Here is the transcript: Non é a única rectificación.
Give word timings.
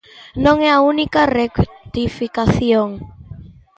Non 0.45 0.57
é 0.69 0.69
a 0.73 0.83
única 0.93 1.21
rectificación. 1.39 2.89